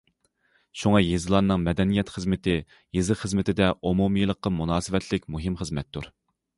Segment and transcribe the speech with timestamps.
[0.83, 2.57] شۇڭا يېزىلارنىڭ مەدەنىيەت خىزمىتى
[2.99, 6.15] يېزا خىزمىتىدە ئومۇمىيلىققا مۇناسىۋەتلىك مۇھىم خىزمەتتۇر.